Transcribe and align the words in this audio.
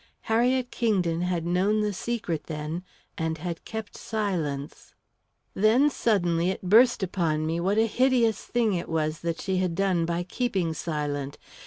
Harriet 0.21 0.71
Kingdon 0.71 1.21
had 1.21 1.45
known 1.45 1.81
the 1.81 1.93
secret, 1.93 2.45
then, 2.45 2.83
and 3.19 3.37
had 3.37 3.63
kept 3.65 3.95
silence. 3.95 4.95
Then, 5.53 5.91
suddenly, 5.91 6.49
it 6.49 6.63
burst 6.63 7.03
upon 7.03 7.45
me 7.45 7.59
what 7.59 7.77
a 7.77 7.85
hideous 7.85 8.43
thing 8.43 8.73
it 8.73 8.89
was 8.89 9.19
that 9.19 9.39
she 9.39 9.57
had 9.57 9.75
done 9.75 10.07
by 10.07 10.23
keeping 10.23 10.73
silent. 10.73 11.37